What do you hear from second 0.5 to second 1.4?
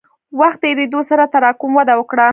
تېرېدو سره